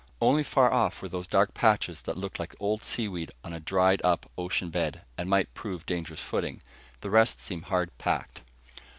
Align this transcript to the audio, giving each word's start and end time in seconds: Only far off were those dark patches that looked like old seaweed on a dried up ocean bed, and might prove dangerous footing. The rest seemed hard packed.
Only 0.19 0.41
far 0.41 0.73
off 0.73 0.99
were 1.03 1.09
those 1.09 1.27
dark 1.27 1.53
patches 1.53 2.01
that 2.01 2.17
looked 2.17 2.39
like 2.39 2.55
old 2.59 2.83
seaweed 2.83 3.29
on 3.43 3.53
a 3.53 3.59
dried 3.59 4.01
up 4.03 4.27
ocean 4.35 4.71
bed, 4.71 5.03
and 5.15 5.29
might 5.29 5.53
prove 5.53 5.85
dangerous 5.85 6.19
footing. 6.21 6.59
The 7.01 7.11
rest 7.11 7.39
seemed 7.39 7.65
hard 7.65 7.95
packed. 7.99 8.41